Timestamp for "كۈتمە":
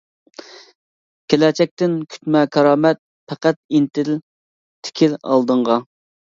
2.13-2.41